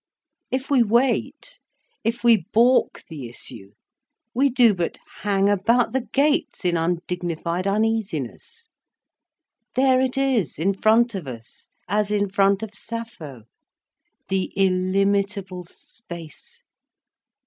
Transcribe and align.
If 0.49 0.71
we 0.71 0.81
wait, 0.81 1.59
if 2.03 2.23
we 2.23 2.47
baulk 2.51 3.03
the 3.07 3.29
issue, 3.29 3.73
we 4.33 4.49
do 4.49 4.73
but 4.73 4.97
hang 5.19 5.47
about 5.47 5.93
the 5.93 6.01
gates 6.11 6.65
in 6.65 6.75
undignified 6.75 7.67
uneasiness. 7.67 8.67
There 9.75 10.01
it 10.01 10.17
is, 10.17 10.57
in 10.57 10.73
front 10.73 11.13
of 11.13 11.27
us, 11.27 11.67
as 11.87 12.09
in 12.09 12.29
front 12.31 12.63
of 12.63 12.73
Sappho, 12.73 13.43
the 14.27 14.51
illimitable 14.55 15.65
space. 15.65 16.63